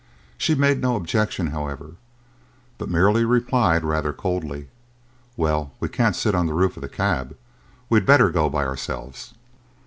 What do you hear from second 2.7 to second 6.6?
but merely replied rather coldly: "Well, as we can't sit on the